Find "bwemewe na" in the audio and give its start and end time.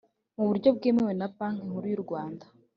0.77-1.27